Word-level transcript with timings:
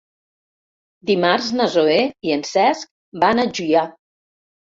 Dimarts 1.09 1.49
na 1.59 1.67
Zoè 1.75 1.99
i 2.29 2.33
en 2.37 2.43
Cesc 2.53 2.89
van 3.25 3.43
a 3.43 3.47
Juià. 3.59 3.85